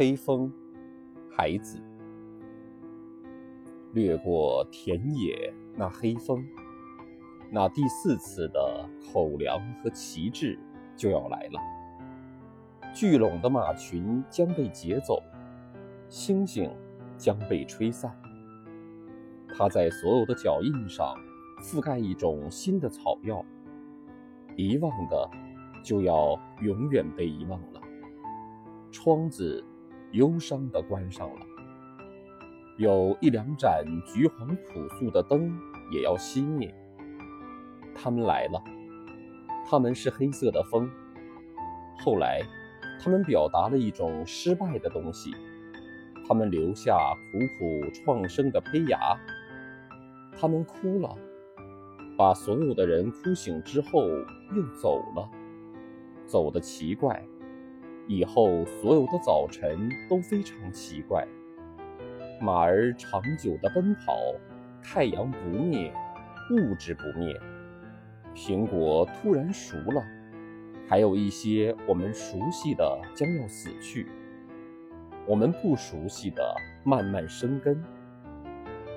[0.00, 0.50] 黑风，
[1.30, 1.78] 孩子，
[3.92, 6.42] 掠过田野那黑风，
[7.50, 10.58] 那第四次的口粮和旗帜
[10.96, 11.60] 就要来了。
[12.94, 15.22] 聚拢的马群将被劫走，
[16.08, 16.74] 星星
[17.18, 18.10] 将被吹散。
[19.54, 21.14] 它在所有的脚印上
[21.60, 23.44] 覆盖一种新的草药，
[24.56, 25.30] 遗忘的
[25.84, 27.82] 就要永远被遗忘了。
[28.90, 29.62] 窗子
[30.12, 31.46] 忧伤地关上了，
[32.76, 35.56] 有一两盏橘黄朴素的灯
[35.92, 36.74] 也要熄灭。
[37.94, 38.62] 他们来了，
[39.68, 40.90] 他们是黑色的风。
[41.98, 42.40] 后来，
[43.00, 45.32] 他们表达了一种失败的东西，
[46.26, 46.96] 他们留下
[47.30, 48.98] 苦苦创生的胚芽。
[50.36, 51.16] 他们哭了，
[52.16, 55.30] 把所有的人哭醒之后又走了，
[56.26, 57.22] 走得奇怪。
[58.10, 61.24] 以后所有的早晨都非常奇怪。
[62.40, 64.16] 马儿长久的奔跑，
[64.82, 65.92] 太阳不灭，
[66.50, 67.40] 物质不灭。
[68.34, 70.02] 苹果突然熟了，
[70.88, 74.08] 还有一些我们熟悉的将要死去，
[75.24, 76.42] 我们不熟悉的
[76.82, 77.80] 慢慢生根。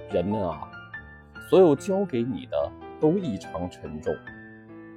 [0.10, 0.72] 人们啊，
[1.52, 4.12] 所有交给你的都异常沉重，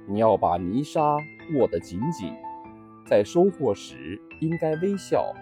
[0.07, 1.17] 你要把泥沙
[1.55, 2.33] 握得紧紧。
[3.07, 5.33] 在收获时应该微笑，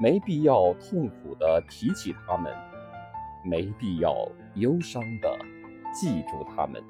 [0.00, 2.52] 没必要痛苦地提起他们，
[3.44, 5.38] 没必要忧伤地
[5.94, 6.82] 记住他们。